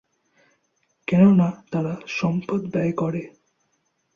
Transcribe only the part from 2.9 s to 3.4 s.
করে।